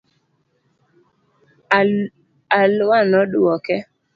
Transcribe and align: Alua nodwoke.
Alua 2.59 2.97
nodwoke. 3.11 3.75